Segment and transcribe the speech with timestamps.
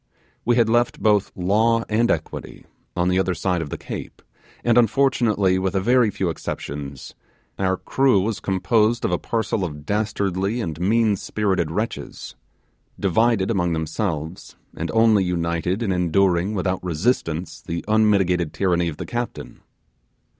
[0.45, 2.65] We had left both law and equity
[2.95, 4.23] on the other side of the Cape;
[4.63, 7.13] and unfortunately, with a very few exceptions,
[7.59, 12.35] our crew was composed of a parcel of dastardly and meanspirited wretches,
[12.99, 19.05] divided among themselves, and only united in enduring without resistance the unmitigated tyranny of the
[19.05, 19.61] captain.